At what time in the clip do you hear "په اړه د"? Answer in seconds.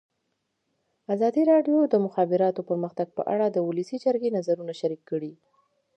3.17-3.57